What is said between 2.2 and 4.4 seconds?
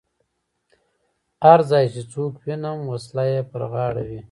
وینم وسله یې پر غاړه وي.